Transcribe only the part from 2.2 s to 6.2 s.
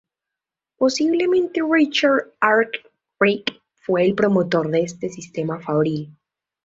Arkwright fue el promotor de este sistema fabril.